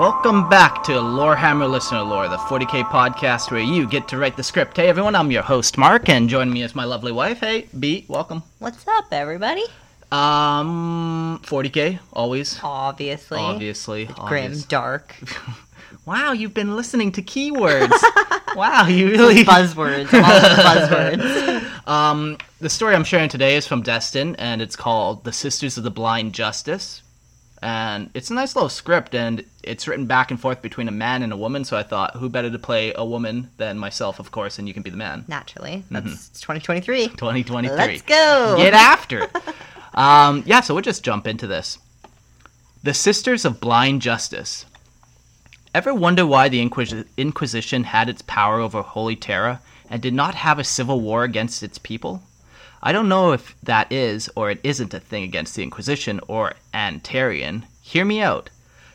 [0.00, 4.42] Welcome back to Lorehammer Listener Lore, the 40k podcast where you get to write the
[4.42, 4.78] script.
[4.78, 7.40] Hey everyone, I'm your host Mark, and joining me is my lovely wife.
[7.40, 8.42] Hey, B, welcome.
[8.60, 9.62] What's up, everybody?
[10.10, 12.58] Um, 40k, always.
[12.62, 13.40] Obviously.
[13.40, 14.06] Obviously.
[14.06, 14.64] Grim, obvious.
[14.68, 15.14] dark.
[16.06, 17.92] Wow, you've been listening to keywords.
[18.56, 19.44] wow, you really.
[19.44, 20.14] buzzwords.
[20.14, 21.66] All the buzzwords.
[21.86, 25.82] Um, the story I'm sharing today is from Destin, and it's called "The Sisters of
[25.82, 27.02] the Blind Justice."
[27.62, 31.22] And it's a nice little script, and it's written back and forth between a man
[31.22, 31.64] and a woman.
[31.64, 34.72] So I thought, who better to play a woman than myself, of course, and you
[34.72, 35.24] can be the man.
[35.28, 35.84] Naturally.
[35.90, 37.08] That's it's 2023.
[37.08, 37.76] 2023.
[37.76, 38.54] Let's go.
[38.56, 39.30] Get after it.
[39.94, 41.78] um, yeah, so we'll just jump into this.
[42.82, 44.64] The Sisters of Blind Justice.
[45.74, 49.60] Ever wonder why the Inquis- Inquisition had its power over Holy Terra
[49.90, 52.22] and did not have a civil war against its people?
[52.82, 56.54] I don't know if that is or it isn't a thing against the Inquisition or
[56.72, 57.64] Antarian.
[57.82, 58.48] Hear me out.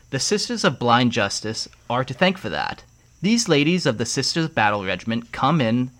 [0.09, 2.83] The Sisters of Blind Justice are to thank for that.
[3.21, 5.91] These ladies of the Sisters Battle Regiment come in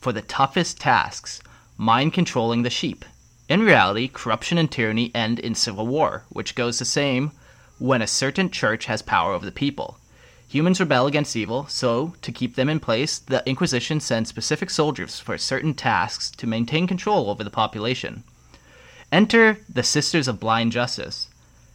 [0.00, 1.40] for the toughest tasks,
[1.78, 3.04] mind controlling the sheep.
[3.48, 7.32] In reality, corruption and tyranny end in civil war, which goes the same
[7.78, 9.96] when a certain church has power over the people.
[10.50, 15.20] Humans rebel against evil, so to keep them in place, the Inquisition sends specific soldiers
[15.20, 18.24] for certain tasks to maintain control over the population.
[19.12, 21.28] Enter the Sisters of Blind Justice.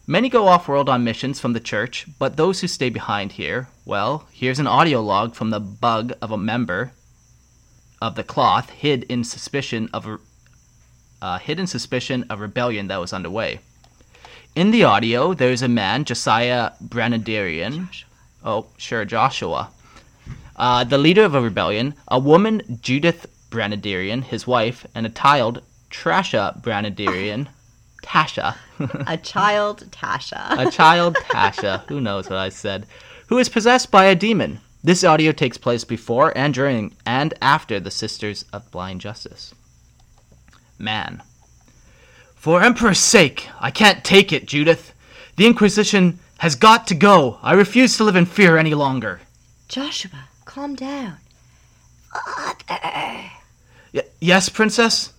[0.06, 3.70] Many go off world on missions from the church, but those who stay behind here,
[3.86, 6.92] well, here's an audio log from the bug of a member
[8.02, 10.20] of the cloth hid in suspicion of a
[11.22, 13.62] uh, hidden suspicion of rebellion that was underway.
[14.54, 17.88] In the audio, there's a man, Josiah Branadarian.
[18.46, 19.72] Oh, sure, Joshua.
[20.56, 25.64] Uh, the leader of a rebellion, a woman, Judith Branadarian, his wife, and a child,
[25.90, 27.48] Trasha Branadarian.
[28.04, 28.56] Tasha.
[29.08, 30.68] A child, Tasha.
[30.68, 32.86] a child, Tasha, who knows what I said,
[33.28, 34.60] who is possessed by a demon.
[34.84, 39.56] This audio takes place before and during and after the Sisters of Blind Justice.
[40.78, 41.24] Man.
[42.36, 44.94] For Emperor's sake, I can't take it, Judith.
[45.38, 47.40] The Inquisition has got to go.
[47.42, 49.22] I refuse to live in fear any longer.
[49.68, 51.18] Joshua, calm down.
[53.94, 55.14] Y- yes, Princess?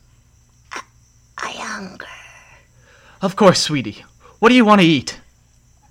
[1.38, 2.06] I hunger.
[3.22, 4.04] Of course, sweetie.
[4.38, 5.20] What do you want to eat?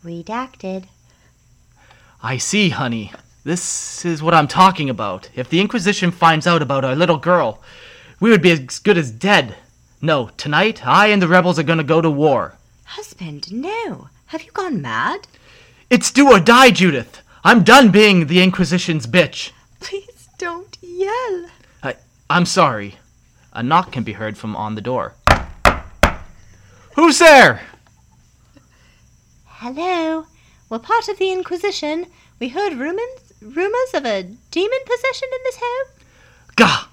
[0.03, 0.85] Redacted.
[2.21, 3.11] I see, honey.
[3.43, 5.29] This is what I'm talking about.
[5.35, 7.61] If the Inquisition finds out about our little girl,
[8.19, 9.55] we would be as good as dead.
[10.01, 12.55] No, tonight, I and the rebels are gonna go to war.
[12.85, 14.09] Husband, no.
[14.27, 15.27] Have you gone mad?
[15.89, 17.21] It's do or die, Judith.
[17.43, 19.51] I'm done being the Inquisition's bitch.
[19.79, 21.45] Please don't yell.
[21.83, 21.95] I,
[22.29, 22.95] I'm sorry.
[23.53, 25.13] A knock can be heard from on the door.
[26.95, 27.61] Who's there?
[29.45, 30.25] Hello.
[30.69, 32.07] We're part of the Inquisition.
[32.39, 36.01] We heard rumors, rumors of a demon possession in this home.
[36.55, 36.87] Gah!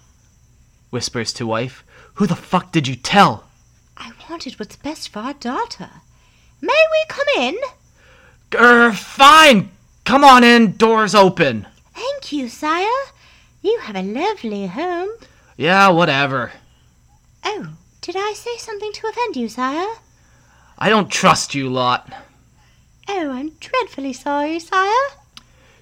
[0.90, 1.82] Whispers to wife.
[2.14, 3.44] Who the fuck did you tell?
[3.96, 5.88] I wanted what's best for our daughter.
[6.62, 7.58] May we come in?
[8.54, 9.70] Er, fine.
[10.04, 10.76] Come on in.
[10.76, 11.66] Doors open.
[11.92, 12.86] Thank you, sire.
[13.62, 15.10] You have a lovely home.
[15.56, 16.52] Yeah, whatever.
[17.44, 17.70] Oh,
[18.00, 19.96] did I say something to offend you, sire?
[20.78, 22.12] I don't trust you lot.
[23.08, 25.08] Oh, I'm dreadfully sorry, sire.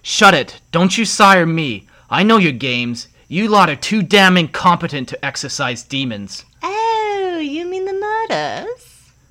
[0.01, 0.63] Shut it.
[0.73, 1.87] Don't you sire me.
[2.09, 3.09] I know your games.
[3.29, 6.45] You lot are too damn incompetent to exorcise demons.
[6.63, 8.90] Oh, you mean the murders?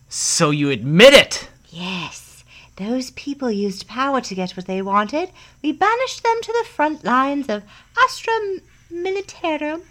[0.10, 1.50] So you admit it?
[1.70, 2.44] Yes.
[2.78, 5.30] Those people used power to get what they wanted.
[5.62, 7.64] We banished them to the front lines of
[8.02, 8.34] Astra
[8.92, 9.82] Militarum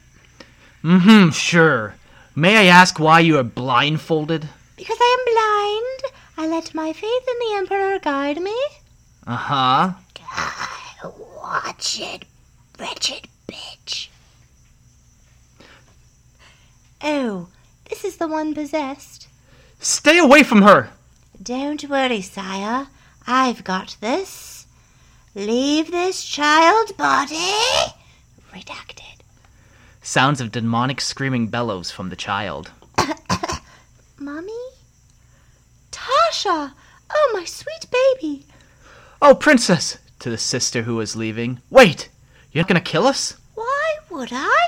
[0.84, 1.94] Mm hmm, sure.
[2.36, 4.48] May I ask why you are blindfolded?
[4.76, 6.14] because I am blind.
[6.36, 8.56] I let my faith in the Emperor guide me.
[9.26, 9.92] Uh huh.
[11.42, 12.24] Watch it,
[12.78, 14.08] wretched bitch.
[17.02, 17.48] Oh,
[17.88, 19.27] this is the one possessed.
[19.80, 20.90] Stay away from her!
[21.40, 22.88] Don't worry, sire.
[23.26, 24.66] I've got this.
[25.34, 27.54] Leave this child body.
[28.52, 29.20] Redacted.
[30.02, 32.72] Sounds of demonic screaming bellows from the child.
[34.18, 34.52] Mommy?
[35.92, 36.72] Tasha!
[37.10, 38.46] Oh, my sweet baby.
[39.22, 39.98] Oh, princess!
[40.20, 41.60] To the sister who was leaving.
[41.70, 42.08] Wait!
[42.50, 43.36] You're not gonna kill us?
[43.54, 44.66] Why would I?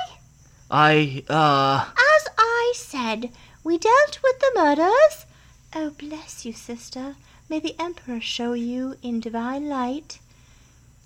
[0.70, 1.86] I, uh.
[1.90, 5.26] As I said, we dealt with the murders.
[5.74, 7.16] Oh, bless you, sister.
[7.48, 10.18] May the Emperor show you in divine light.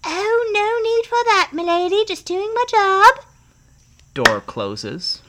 [0.05, 2.05] Oh, no need for that, milady.
[2.05, 3.25] Just doing my job.
[4.15, 5.23] Door closes.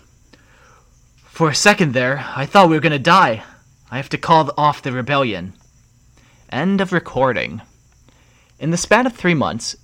[1.26, 3.44] For a second there, I thought we were gonna die.
[3.90, 5.54] I have to call off the rebellion.
[6.50, 7.62] End of recording.
[8.60, 9.76] In the span of three months,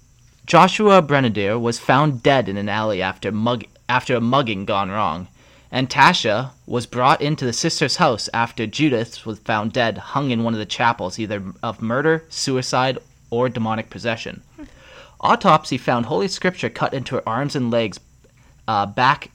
[0.46, 5.28] Joshua Brenadier was found dead in an alley after, mug- after a mugging gone wrong,
[5.72, 10.44] and Tasha was brought into the sister's house after Judith was found dead, hung in
[10.44, 12.98] one of the chapels, either of murder, suicide,
[13.30, 14.44] or demonic possession.
[15.22, 18.00] Autopsy found Holy Scripture cut into her arms and legs,
[18.68, 19.32] uh, back,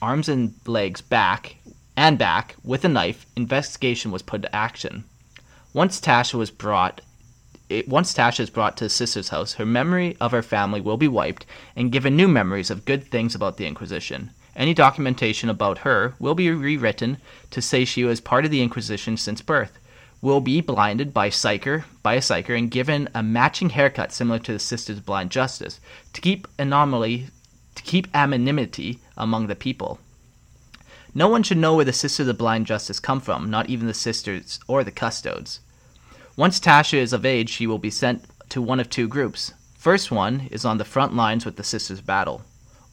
[0.00, 1.56] arms and legs back
[1.96, 3.26] and back with a knife.
[3.36, 5.04] Investigation was put to action.
[5.74, 7.02] Once Tasha was brought,
[7.68, 10.96] it, once Tasha is brought to the sister's house, her memory of her family will
[10.96, 11.44] be wiped
[11.74, 14.30] and given new memories of good things about the Inquisition.
[14.56, 17.18] Any documentation about her will be rewritten
[17.50, 19.78] to say she was part of the Inquisition since birth.
[20.22, 24.54] Will be blinded by psyker by a psyker and given a matching haircut similar to
[24.54, 25.78] the sister's blind justice
[26.14, 27.26] to keep anomaly
[27.74, 30.00] to keep anonymity among the people.
[31.14, 33.94] No one should know where the sisters of blind justice come from, not even the
[33.94, 35.60] sisters or the custodes.
[36.34, 39.52] Once Tasha is of age, she will be sent to one of two groups.
[39.74, 42.42] First one is on the front lines with the sisters' battle,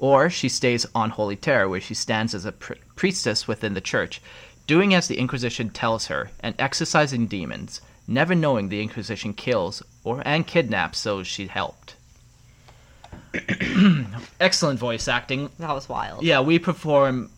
[0.03, 3.79] or she stays on Holy Terra, where she stands as a pr- priestess within the
[3.79, 4.21] church,
[4.67, 10.21] doing as the Inquisition tells her and exorcising demons, never knowing the Inquisition kills or
[10.25, 11.95] and kidnaps those she helped.
[14.41, 15.49] Excellent voice acting.
[15.57, 16.21] That was wild.
[16.21, 17.29] Yeah, we perform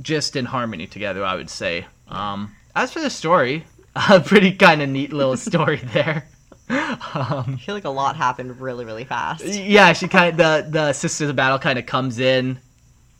[0.00, 1.86] just in harmony together, I would say.
[2.06, 3.64] Um, as for the story,
[4.08, 6.28] a pretty kind of neat little story there.
[6.68, 9.44] Um, I feel like a lot happened really, really fast.
[9.44, 12.58] Yeah, she kind the the sisters of battle kind of comes in,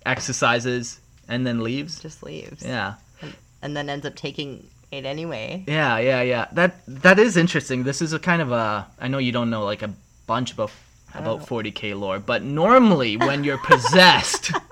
[0.04, 2.00] exorcises, and then leaves.
[2.00, 2.64] Just leaves.
[2.64, 2.94] Yeah,
[3.62, 5.64] And then ends up taking it anyway.
[5.66, 6.46] yeah, yeah, yeah.
[6.52, 7.84] That that is interesting.
[7.84, 8.86] This is a kind of a.
[9.00, 9.92] I know you don't know like a
[10.26, 10.70] bunch about
[11.14, 14.50] about 40k lore, but normally when you're possessed,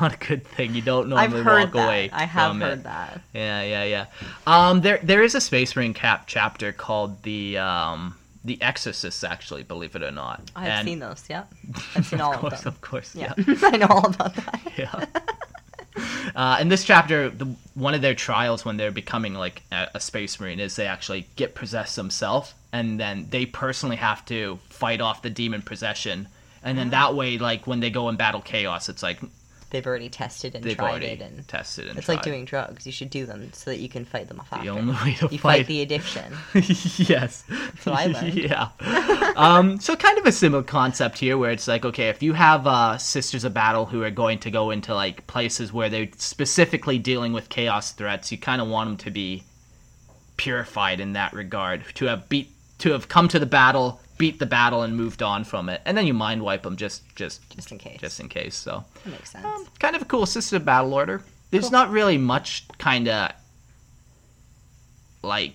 [0.00, 0.74] not a good thing.
[0.74, 1.84] You don't I've normally heard walk that.
[1.86, 2.10] away.
[2.12, 2.82] I have heard it.
[2.84, 3.20] that.
[3.34, 4.06] Yeah, yeah, yeah.
[4.46, 9.24] Um, there there is a Space Marine cap chapter called the um the Exorcists.
[9.24, 10.40] Actually, believe it or not.
[10.54, 11.44] I've And- seen those, yeah.
[11.96, 12.68] I've seen all Of of, them.
[12.68, 13.32] of course, Yeah.
[13.38, 13.54] yeah.
[13.62, 14.60] I know all about that.
[14.76, 15.04] yeah.
[16.34, 20.00] Uh, in this chapter, the, one of their trials when they're becoming like a, a
[20.00, 25.00] space marine is they actually get possessed themselves, and then they personally have to fight
[25.00, 26.28] off the demon possession,
[26.62, 29.18] and then that way, like when they go and battle chaos, it's like
[29.76, 32.14] They've already tested and they've tried it, and tested and it's tried.
[32.14, 32.86] like doing drugs.
[32.86, 34.70] You should do them so that you can fight them off after.
[34.70, 36.32] only way to you fight- fight the addiction.
[36.54, 37.44] yes.
[37.84, 38.34] What I learned.
[38.34, 38.68] yeah.
[39.36, 42.66] um, so kind of a similar concept here, where it's like, okay, if you have
[42.66, 46.96] uh, sisters of battle who are going to go into like places where they're specifically
[46.98, 49.44] dealing with chaos threats, you kind of want them to be
[50.38, 54.46] purified in that regard, to have beat, to have come to the battle, beat the
[54.46, 57.70] battle, and moved on from it, and then you mind wipe them just, just, Just
[57.72, 58.00] in case.
[58.00, 58.54] just in case.
[58.54, 59.46] So That makes sense.
[59.78, 61.22] kind of a cool sister battle order.
[61.50, 63.32] There's not really much kind of
[65.22, 65.54] like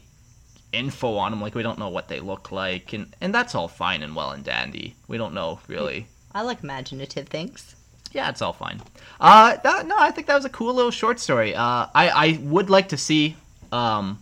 [0.71, 1.41] info on them.
[1.41, 4.31] Like we don't know what they look like, and and that's all fine and well
[4.31, 4.95] and dandy.
[5.07, 6.07] We don't know really.
[6.33, 7.75] I like imaginative things.
[8.13, 8.81] Yeah, it's all fine.
[9.21, 11.55] Uh, that, no, I think that was a cool little short story.
[11.55, 13.35] Uh, I I would like to see
[13.71, 14.19] um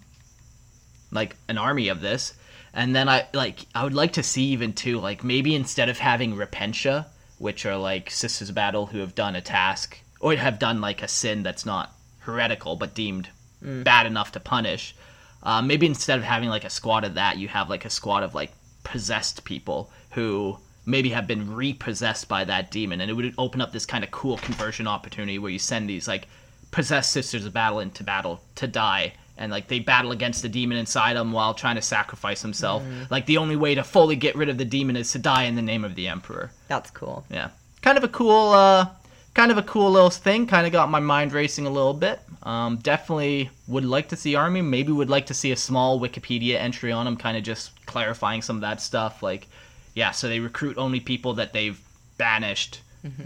[1.12, 2.34] like an army of this,
[2.74, 6.00] and then I like I would like to see even too like maybe instead of
[6.00, 7.06] having repentia,
[7.38, 11.02] which are like sisters of battle who have done a task or have done like
[11.02, 13.30] a sin that's not heretical but deemed
[13.62, 14.96] bad enough to punish.
[15.42, 18.24] Uh, maybe instead of having like a squad of that, you have like a squad
[18.24, 18.52] of like
[18.84, 23.72] possessed people who maybe have been repossessed by that demon, and it would open up
[23.72, 26.28] this kind of cool conversion opportunity where you send these like
[26.72, 29.14] possessed sisters of battle into battle to die.
[29.40, 32.84] And like they battle against the demon inside them while trying to sacrifice himself.
[33.10, 35.56] Like the only way to fully get rid of the demon is to die in
[35.56, 36.52] the name of the emperor.
[36.68, 37.26] That's cool.
[37.32, 37.50] Yeah,
[37.82, 38.88] kind of a cool, uh,
[39.34, 40.46] kind of a cool little thing.
[40.46, 42.20] Kind of got my mind racing a little bit.
[42.44, 44.62] Um, definitely would like to see army.
[44.62, 48.42] Maybe would like to see a small Wikipedia entry on them, kind of just clarifying
[48.42, 49.24] some of that stuff.
[49.24, 49.48] Like,
[49.96, 51.80] yeah, so they recruit only people that they've
[52.18, 52.82] banished.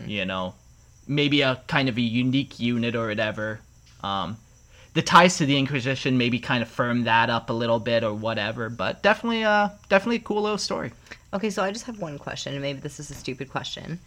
[0.08, 0.53] You know,
[1.08, 3.60] maybe a kind of a unique unit or whatever.
[4.03, 4.38] Um,
[4.94, 8.14] the ties to the Inquisition maybe kind of firm that up a little bit or
[8.14, 8.70] whatever.
[8.70, 10.92] But definitely, uh, definitely a cool little story.
[11.34, 14.00] Okay, so I just have one question, and maybe this is a stupid question.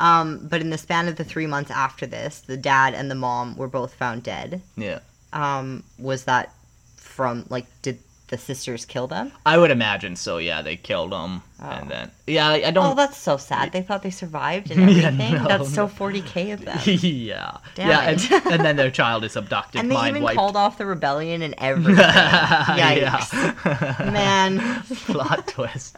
[0.00, 3.14] Um, but in the span of the three months after this, the dad and the
[3.14, 4.60] mom were both found dead.
[4.76, 5.00] Yeah.
[5.32, 6.52] Um, was that
[6.96, 7.98] from like did
[8.34, 9.32] the sisters kill them?
[9.46, 10.38] I would imagine so.
[10.38, 12.92] Yeah, they killed him, and then yeah, I I don't.
[12.92, 13.72] Oh, that's so sad.
[13.72, 15.34] They thought they survived and Yeah, everything.
[15.34, 16.78] no, that's so 40k of them.
[16.84, 20.36] yeah, Damn yeah, and, and then their child is abducted, And they even wiped.
[20.36, 21.94] called off the rebellion and everything.
[22.04, 23.32] Yikes.
[24.12, 24.82] Man.
[25.06, 25.96] Plot twist.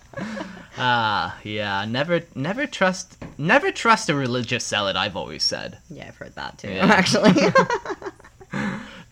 [0.79, 1.87] Ah, yeah.
[1.87, 4.95] Never, never trust, never trust a religious zealot.
[4.95, 5.79] I've always said.
[5.89, 6.85] Yeah, I've heard that too, Yeah.
[6.87, 7.33] actually.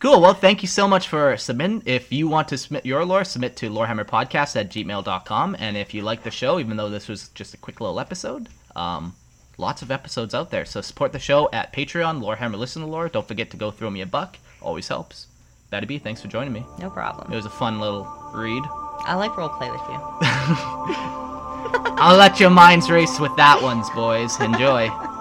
[0.04, 0.20] Cool.
[0.20, 1.82] Well, thank you so much for submitting.
[1.86, 5.56] If you want to submit your lore, submit to lorehammerpodcast at gmail.com.
[5.58, 8.50] And if you like the show, even though this was just a quick little episode,
[8.76, 9.14] um,
[9.56, 10.66] lots of episodes out there.
[10.66, 13.08] So support the show at Patreon, Lorehammer Listen to Lore.
[13.08, 14.36] Don't forget to go throw me a buck.
[14.60, 15.28] Always helps.
[15.70, 16.66] Betty B, thanks for joining me.
[16.78, 17.32] no problem.
[17.32, 18.62] It was a fun little read.
[19.06, 20.00] I like roleplay with you.
[21.96, 24.38] I'll let your minds race with that ones, boys.
[24.38, 24.90] Enjoy.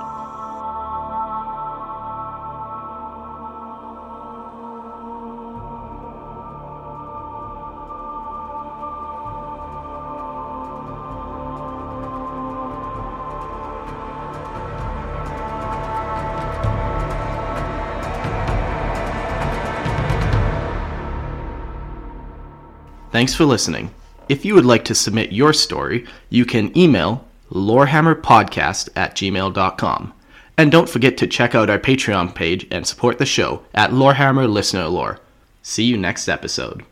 [23.13, 23.93] Thanks for listening.
[24.27, 30.13] If you would like to submit your story, you can email lorehammerpodcast at gmail.com.
[30.58, 34.51] And don't forget to check out our Patreon page and support the show at Lorehammer
[34.51, 35.20] Listener Lore.
[35.62, 36.84] See you next episode.